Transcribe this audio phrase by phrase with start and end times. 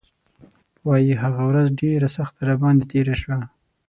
[0.87, 3.39] وايي هغه ورځ ډېره سخته راباندې تېره شوه.